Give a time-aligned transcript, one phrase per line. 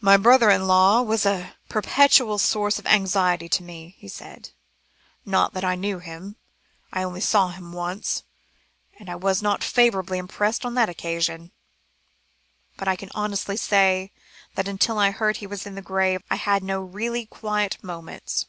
[0.00, 4.52] "My brother in law was a perpetual source of anxiety to me," he said;
[5.26, 6.36] "not that I knew him.
[6.94, 8.22] I only saw him once,
[8.98, 11.52] and I was not favourably impressed on that occasion;
[12.78, 14.12] but I can honestly say
[14.54, 18.46] that until I heard he was in his grave, I had no really quiet moments."